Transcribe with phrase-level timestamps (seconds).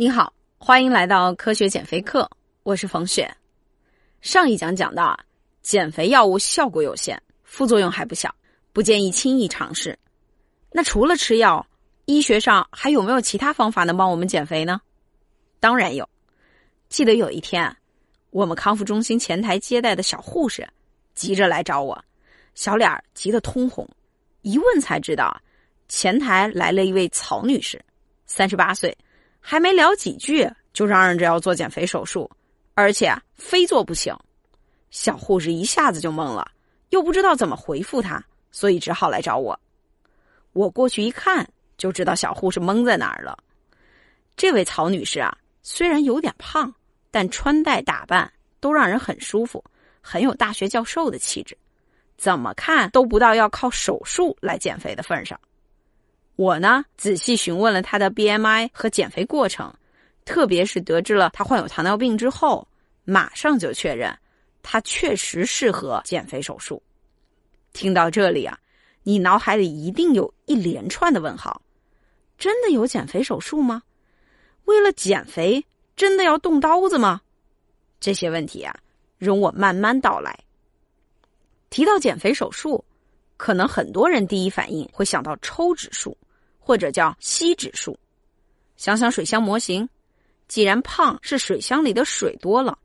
[0.00, 2.26] 你好，欢迎来到科学减肥课，
[2.62, 3.30] 我是冯雪。
[4.22, 5.18] 上一讲讲到啊，
[5.60, 8.34] 减肥药物效果有限，副作用还不小，
[8.72, 9.98] 不建议轻易尝试。
[10.72, 11.66] 那除了吃药，
[12.06, 14.80] 医学上还有没有其他方法能帮我们减肥呢？
[15.60, 16.08] 当然有。
[16.88, 17.76] 记得有一天，
[18.30, 20.66] 我们康复中心前台接待的小护士
[21.14, 22.02] 急着来找我，
[22.54, 23.86] 小脸急得通红。
[24.40, 25.38] 一问才知道，
[25.88, 27.78] 前台来了一位曹女士，
[28.24, 28.96] 三十八岁。
[29.40, 32.30] 还没聊几句，就嚷嚷着要做减肥手术，
[32.74, 34.16] 而且非做不行。
[34.90, 36.48] 小护士一下子就懵了，
[36.90, 39.58] 又不知道怎么回复他，所以只好来找我。
[40.52, 41.48] 我过去一看，
[41.78, 43.38] 就知道小护士懵在哪儿了。
[44.36, 46.72] 这位曹女士啊，虽然有点胖，
[47.10, 49.64] 但穿戴打扮都让人很舒服，
[50.00, 51.56] 很有大学教授的气质，
[52.16, 55.38] 怎么看都不到要靠手术来减肥的份上。
[56.40, 59.70] 我呢，仔细询问了他的 BMI 和减肥过程，
[60.24, 62.66] 特别是得知了他患有糖尿病之后，
[63.04, 64.18] 马上就确认
[64.62, 66.82] 他确实适合减肥手术。
[67.74, 68.58] 听到这里啊，
[69.02, 71.60] 你脑海里一定有一连串的问号：
[72.38, 73.82] 真的有减肥手术吗？
[74.64, 75.62] 为了减肥，
[75.94, 77.20] 真的要动刀子吗？
[78.00, 78.74] 这些问题啊，
[79.18, 80.38] 容我慢慢道来。
[81.68, 82.82] 提到减肥手术，
[83.36, 86.16] 可能很多人第一反应会想到抽脂术。
[86.70, 87.98] 或者叫吸指数，
[88.76, 89.88] 想想水箱模型，
[90.46, 92.78] 既然胖是水箱里的水多了，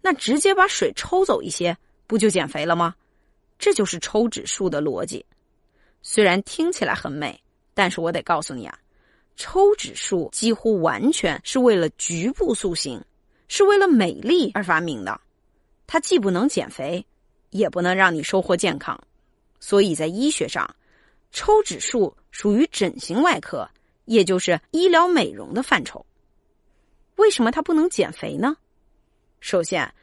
[0.00, 1.76] 那直接把水抽走一些，
[2.06, 2.94] 不就减肥了吗？
[3.58, 5.22] 这就是抽脂术的逻辑。
[6.00, 7.38] 虽然听起来很美，
[7.74, 8.78] 但是我得告诉你啊，
[9.36, 13.04] 抽脂术几乎完全是为了局部塑形，
[13.48, 15.20] 是为了美丽而发明的。
[15.86, 17.04] 它既不能减肥，
[17.50, 18.98] 也不能让你收获健康，
[19.60, 20.74] 所以在医学上。
[21.36, 23.68] 抽脂术属于整形外科，
[24.06, 26.06] 也就是医疗美容的范畴。
[27.16, 28.56] 为什么它不能减肥呢？
[29.40, 29.94] 首先，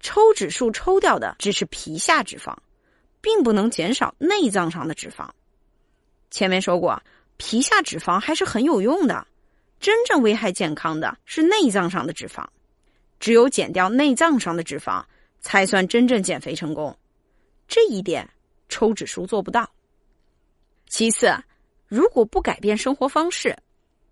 [0.00, 2.56] 抽脂术抽掉的只是皮下脂肪，
[3.20, 5.30] 并不能减少内脏上的脂肪。
[6.28, 7.00] 前面说过，
[7.36, 9.24] 皮下脂肪还是很有用的，
[9.78, 12.44] 真正危害健康的是内脏上的脂肪。
[13.20, 15.04] 只有减掉内脏上的脂肪，
[15.38, 16.98] 才算真正减肥成功。
[17.68, 18.28] 这一点，
[18.68, 19.70] 抽脂术做不到。
[20.90, 21.32] 其次，
[21.86, 23.56] 如果不改变生活方式，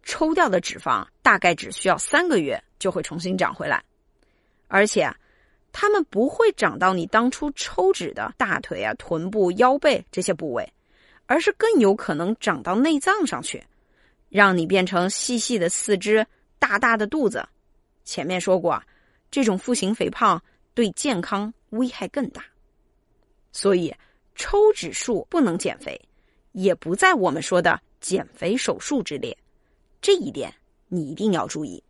[0.05, 3.83] 抽掉的脂肪大概只需要三个月就会重新长回来，
[4.69, 5.13] 而且，
[5.73, 10.73] 它们不会长到你当初抽脂的大腿啊、臀部、腰背这些部位，
[11.27, 13.61] 而是更有可能长到内脏上去，
[14.29, 16.25] 让你变成细细的四肢、
[16.61, 17.45] 大大的肚子。
[18.05, 18.81] 前面说过，
[19.33, 20.41] 这种腹型肥胖
[20.75, 22.45] 对健康危害更大，
[23.51, 23.93] 所以
[24.37, 26.01] 抽脂术不能减肥。
[26.53, 29.37] 也不在我们说的减肥手术之列，
[30.01, 30.55] 这一点
[30.89, 31.83] 你一定要注意。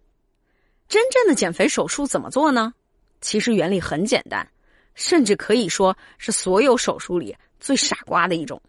[0.88, 2.72] 真正的减肥手术怎么做呢？
[3.20, 4.48] 其实原理很简单，
[4.94, 8.60] 甚至可以说是所有手术里最傻瓜的一种。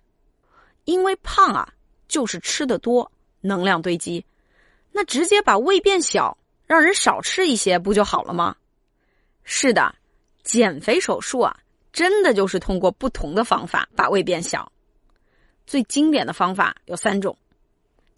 [0.85, 1.71] 因为胖啊，
[2.07, 3.11] 就是吃的多，
[3.41, 4.25] 能量堆积，
[4.91, 8.55] 那直接把胃变小，让人少吃一些不就好了吗？
[9.43, 9.95] 是的，
[10.43, 11.55] 减肥手术啊，
[11.93, 14.71] 真的就是通过不同的方法把胃变小。
[15.69, 17.37] 最经典的方法有三种，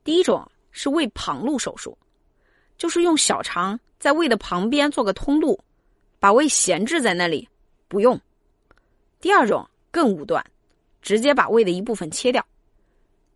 [0.05, 1.97] 第一种是胃旁路手术，
[2.77, 5.61] 就是用小肠在胃的旁边做个通路，
[6.17, 7.45] 把胃闲置在那里
[7.89, 8.17] 不用。
[9.19, 10.41] 第二种更武断，
[11.01, 12.41] 直接把胃的一部分切掉。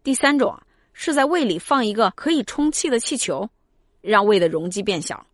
[0.01, 0.57] 第三种
[0.93, 3.49] 是在胃里放一个可以充气的气球，
[3.99, 5.27] 让胃的容积变小，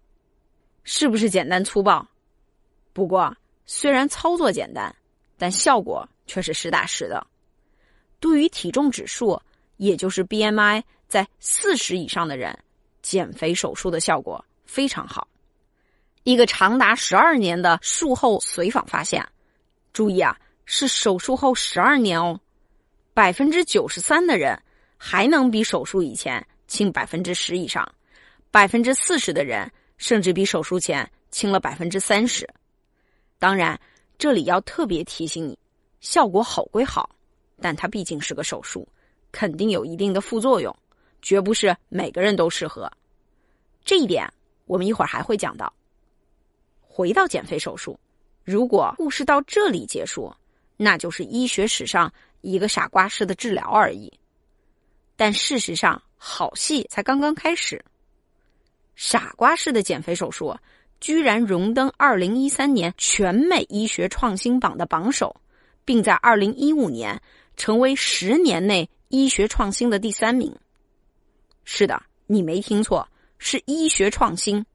[0.83, 2.07] 是不是简单粗暴？
[2.93, 3.37] 不过
[3.67, 4.95] 虽然操作简单，
[5.37, 7.27] 但效果却是实打实的。
[8.21, 9.37] 对于体重指数，
[9.75, 12.57] 也就是 BMI 在四十以上的人，
[13.01, 15.27] 减肥手术的效果非常好。
[16.23, 19.27] 一个长达十二年的术后随访发现，
[19.91, 22.39] 注意啊，是手术后十二年哦，
[23.13, 24.57] 百分之九十三的人
[24.95, 27.91] 还能比手术以前轻百分之十以上，
[28.51, 32.47] 百分之四十的人甚至比手术前轻了百分之三十。
[33.39, 33.77] 当然，
[34.19, 35.57] 这里要特别提醒你，
[36.01, 37.09] 效果好归好。
[37.61, 38.87] 但它毕竟是个手术，
[39.31, 40.75] 肯定有一定的副作用，
[41.21, 42.91] 绝不是每个人都适合。
[43.85, 44.27] 这一点
[44.65, 45.71] 我们一会儿还会讲到。
[46.81, 47.97] 回到减肥手术，
[48.43, 50.33] 如果故事到这里结束，
[50.75, 52.11] 那就是医学史上
[52.41, 54.11] 一个傻瓜式的治疗而已。
[55.15, 57.83] 但事实上，好戏才刚刚开始。
[58.95, 60.55] 傻瓜式的减肥手术
[60.99, 65.35] 居然荣登二零一三年全美医学创新榜的榜首，
[65.85, 67.21] 并在二零一五年。
[67.61, 70.51] 成为十年内医学创新的第三名。
[71.63, 74.65] 是的，你没听错，是医学创新。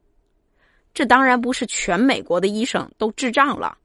[0.95, 3.77] 这当然不是全美国的医生都智障了，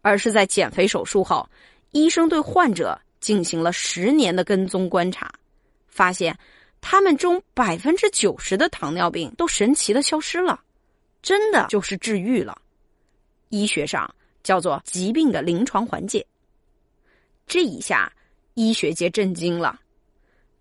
[0.00, 1.44] 而是在减肥手术后，
[1.90, 5.28] 医生对患者进行了十年的跟踪观察，
[5.88, 6.38] 发现
[6.80, 10.62] 他们中百分之九十的糖尿病都神奇的消失了，
[11.20, 12.56] 真的就是治愈了。
[13.48, 14.08] 医学上
[14.44, 16.24] 叫做疾病的临床缓解。
[17.48, 18.12] 这一下，
[18.56, 19.78] 医学界震惊了。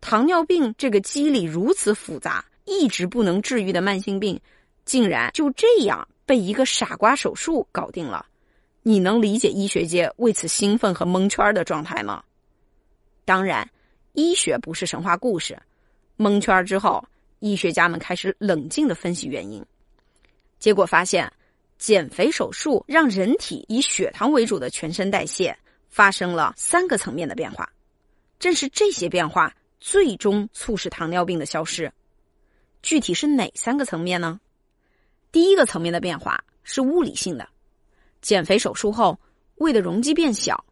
[0.01, 4.38] 糖尿病这个机理如此复杂、一直不能治愈的慢性病，
[4.83, 8.25] 竟然就这样被一个傻瓜手术搞定了。
[8.83, 12.21] 你能理解医学界为此兴奋和蒙圈的状态吗？
[13.24, 13.68] 当然，
[14.12, 15.57] 医学不是神话故事。
[16.18, 17.01] 蒙圈之后，
[17.39, 19.65] 医学家们开始冷静的分析原因，
[20.59, 21.31] 结果发现，
[21.77, 25.57] 减肥手术让人体以血糖为主的全身代谢。
[25.88, 27.71] 发生了三个层面的变化，
[28.39, 31.91] 正是这些变化最终促使糖尿病的消失。
[32.81, 34.39] 具体是哪三个层面呢？
[35.31, 37.47] 第一个层面的变化是物理性的，
[38.21, 39.19] 减肥手术后
[39.55, 40.63] 胃的容积变小，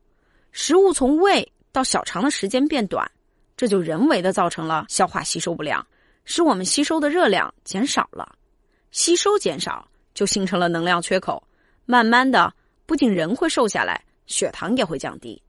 [0.51, 3.09] 食物从胃到小肠的时间变短，
[3.57, 5.85] 这就人为的造成了消化吸收不良，
[6.23, 8.35] 使我们吸收的热量减少了。
[8.91, 11.41] 吸收减少就形成了能量缺口，
[11.85, 12.53] 慢慢的
[12.85, 14.03] 不仅人会瘦下来。
[14.25, 15.42] 血糖也会降低。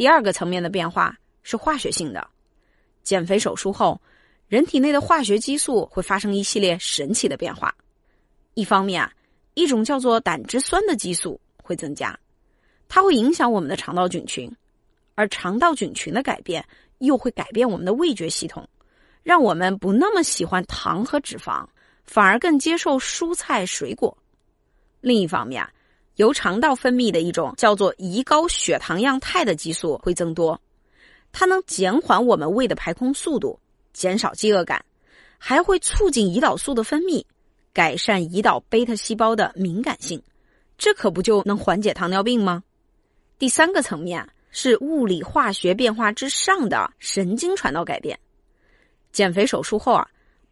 [0.00, 2.26] 第二个层面的变化是化学性的，
[3.02, 4.00] 减肥手术后，
[4.48, 7.74] 人体内的化学激素会发生一系列神奇的变化。
[8.54, 9.12] 一方面啊，
[9.52, 12.18] 一种叫做胆汁酸的激素会增加，
[12.88, 14.50] 它会影响我们的肠道菌群，
[15.16, 16.66] 而肠道菌群的改变
[17.00, 18.66] 又会改变我们的味觉系统，
[19.22, 21.66] 让我们不那么喜欢糖和脂肪，
[22.06, 24.16] 反而更接受蔬菜水果。
[25.02, 25.70] 另一方面啊。
[26.20, 30.60] 由肠道分泌的一种叫做胰高血糖样肽的激素会增多，
[31.32, 33.58] 它能减缓我们胃的排空速度，
[33.94, 34.84] 减少饥饿感，
[35.38, 37.24] 还会促进胰岛素的分泌，
[37.72, 40.22] 改善胰岛贝塔细胞的敏感性，
[40.76, 42.62] 这可不就能缓解糖尿病吗？
[43.38, 48.18] 第三个层面是物理化学变化之上的神经传导改变。
[49.10, 50.06] 减肥手术后啊，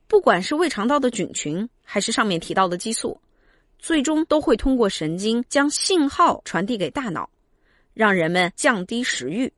[0.06, 3.20] 不管是胃肠道的菌群，还是上面提到的激素。
[3.78, 7.28] 最终都会通过神经将信号传递给大脑，
[7.94, 9.52] 让人们降低食欲，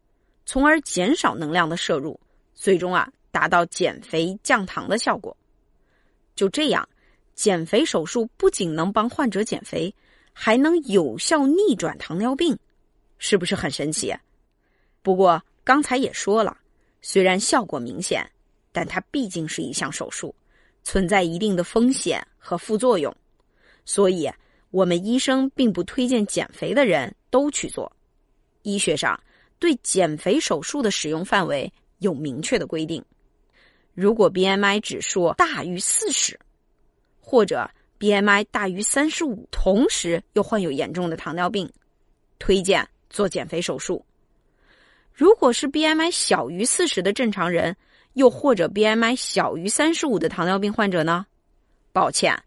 [0.44, 2.18] 从而减少能量的摄入，
[2.54, 5.36] 最终啊达到减肥降糖的效果。
[6.34, 6.86] 就这样，
[7.34, 9.92] 减肥手术不仅能帮患者减肥，
[10.32, 12.56] 还能有效逆转糖尿病，
[13.18, 14.14] 是不是很神奇？
[15.02, 16.56] 不过刚才也说了，
[17.00, 18.30] 虽然效果明显，
[18.70, 20.34] 但它毕竟是一项手术，
[20.82, 23.14] 存在一定的风险和副作用。
[23.92, 24.30] 所以，
[24.70, 27.90] 我们医生并不推荐减肥的人都去做。
[28.62, 29.20] 医学上
[29.58, 33.04] 对减肥手术的使用范围有明确的规定。
[33.92, 36.38] 如果 BMI 指数大于四十，
[37.18, 41.68] 或者 BMI 大于三十五，同时又患有严重的糖尿病，
[42.38, 44.06] 推荐做减肥手术。
[45.12, 47.76] 如果是 BMI 小于四十的正常人，
[48.12, 51.26] 又或者 BMI 小于三十五的糖尿病患者呢？
[51.92, 52.40] 抱歉。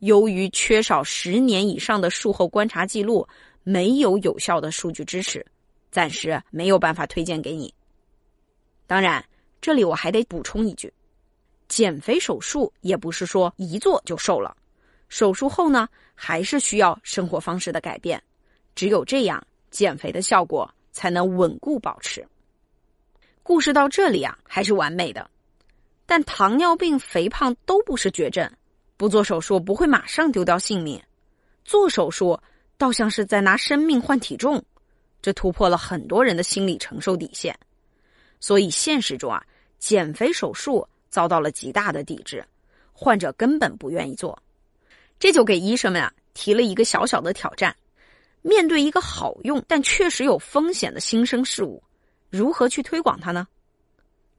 [0.00, 3.26] 由于缺少十年以上的术后观察记录，
[3.62, 5.44] 没有有效的数据支持，
[5.90, 7.72] 暂时没有办法推荐给你。
[8.86, 9.24] 当然，
[9.60, 10.92] 这里我还得补充一句：
[11.68, 14.56] 减肥手术也不是说一做就瘦了，
[15.08, 18.20] 手术后呢，还是需要生活方式的改变，
[18.74, 22.26] 只有这样，减肥的效果才能稳固保持。
[23.42, 25.30] 故事到这里啊，还是完美的，
[26.06, 28.50] 但糖尿病、肥胖都不是绝症。
[29.00, 31.02] 不做手术不会马上丢掉性命，
[31.64, 32.38] 做手术
[32.76, 34.62] 倒像是在拿生命换体重，
[35.22, 37.58] 这突破了很多人的心理承受底线。
[38.40, 39.42] 所以现实中啊，
[39.78, 42.44] 减肥手术遭到了极大的抵制，
[42.92, 44.38] 患者根本不愿意做。
[45.18, 47.74] 这就给医生们啊提了一个小小的挑战：
[48.42, 51.82] 面对一个好用但确实有风险的新生事物，
[52.28, 53.48] 如何去推广它呢？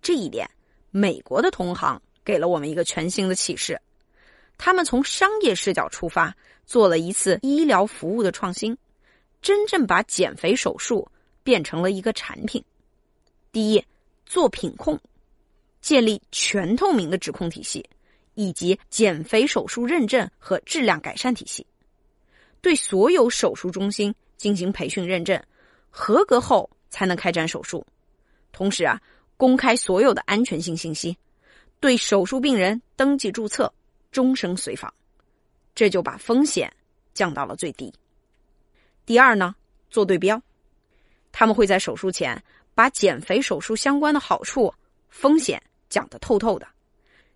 [0.03, 0.47] 这一点，
[0.91, 3.81] 美国的同行给了我们一个全新的启示。
[4.63, 6.31] 他们从商业视角出发，
[6.67, 8.77] 做了一次医疗服务的创新，
[9.41, 11.09] 真正把减肥手术
[11.41, 12.63] 变成了一个产品。
[13.51, 13.83] 第一，
[14.23, 14.99] 做品控，
[15.81, 17.83] 建立全透明的质控体系，
[18.35, 21.65] 以及减肥手术认证和质量改善体系，
[22.61, 25.43] 对所有手术中心进行培训认证，
[25.89, 27.83] 合格后才能开展手术。
[28.51, 29.01] 同时啊，
[29.37, 31.17] 公开所有的安全性信息，
[31.79, 33.73] 对手术病人登记注册。
[34.11, 34.93] 终生随访，
[35.73, 36.71] 这就把风险
[37.13, 37.91] 降到了最低。
[39.05, 39.55] 第二呢，
[39.89, 40.41] 做对标，
[41.31, 42.41] 他们会在手术前
[42.75, 44.73] 把减肥手术相关的好处、
[45.09, 46.67] 风险讲得透透的，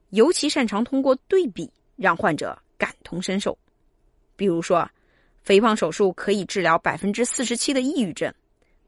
[0.10, 3.58] 尤其擅长通过对比让患者感同身受。
[4.36, 4.88] 比如说，
[5.44, 8.34] 肥胖手术可以治疗百分之四十七的抑郁症，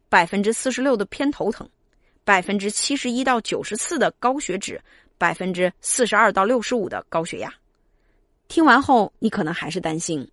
[0.10, 1.70] 百分之四十六的偏头疼，
[2.24, 4.82] 百分之七十一到九十四的高血脂，
[5.18, 7.54] 百分之四十二到六十五的高血压。
[8.48, 10.30] 听完后，你可能还是担心，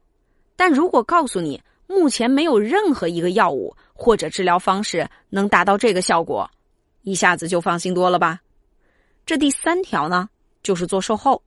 [0.57, 6.51] 但如果告诉你目前没有任何一个药物或者治疗方式能达到这个效果，
[7.03, 8.41] 一下子就放心多了吧？
[9.27, 10.29] 这第三条呢，
[10.63, 11.43] 就是做售后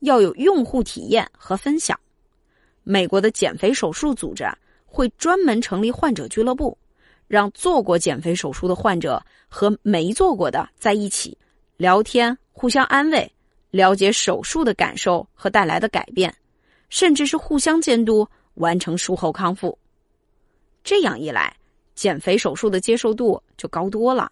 [0.00, 1.98] 要有用户体验和分享。
[2.82, 4.44] 美国的减肥手术组织
[4.86, 6.76] 会专门成立患者俱乐部，
[7.28, 11.36] 让做过减肥手术的患者和没做过的在一起
[11.76, 13.32] 聊天，互相安慰，
[13.70, 16.34] 了解手术的感受和带来的改变，
[16.88, 19.76] 甚至是互相监督完成术后康复。
[20.82, 21.54] 这样一来，
[21.94, 24.30] 减肥手术的接受度就高多了。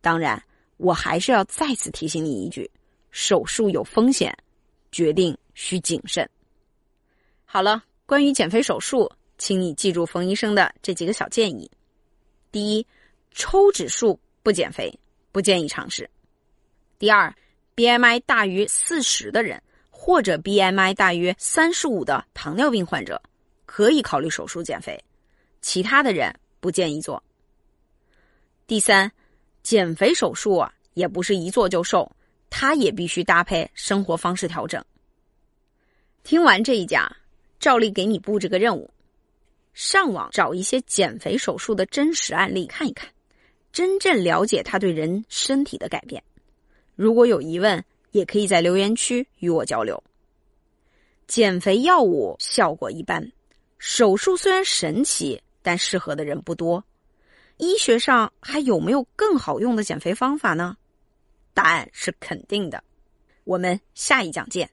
[0.00, 0.42] 当然，
[0.76, 2.70] 我还是要再次提醒你一句：
[3.10, 4.36] 手术有风险，
[4.92, 6.28] 决定需谨慎。
[7.44, 11.70] 好了，关于减肥手术，请你记住冯医生的这几个小建议：
[12.52, 12.86] 第一，
[13.32, 14.96] 抽脂术不减肥，
[15.32, 16.04] 不建议尝试；
[16.98, 17.34] 第二
[17.76, 23.20] ，BMI 大于四十的人或者 BMI 大于三十五的糖尿病患者
[23.66, 25.02] 可以考虑手术减肥，
[25.60, 27.22] 其他的人不建议做。
[28.66, 29.10] 第三，
[29.62, 32.10] 减肥手术啊，也不是一做就瘦，
[32.48, 34.84] 它也必须搭配生活方式调整。
[36.22, 37.16] 听完这一讲。
[37.60, 38.88] 照例给你布置个任务，
[39.74, 43.10] 上网找一些减肥手术的真实案例看一看，
[43.70, 46.24] 真正了解它对人身体的改变。
[47.00, 50.04] 如果有疑问，也可以在留言区与我交流。
[51.26, 53.32] 减肥药物效果一般，
[53.78, 56.84] 手术虽然神奇，但适合的人不多。
[57.56, 60.76] 医学上还有没有更好用的减肥方法呢？
[61.54, 62.84] 答案是肯定的。
[63.44, 64.68] 我们下一讲见。